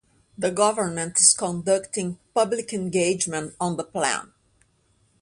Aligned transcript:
The 0.35 0.49
government 0.49 1.19
is 1.19 1.31
conducting 1.31 2.17
public 2.33 2.73
engagement 2.73 3.53
on 3.59 3.77
the 3.77 3.83
plan. 3.83 4.33